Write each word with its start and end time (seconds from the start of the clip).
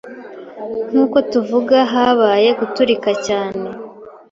Nkuko 0.89 1.17
tuvuga, 1.31 1.77
habaye 1.93 2.49
guturika 2.59 3.09
cyane 3.25 3.67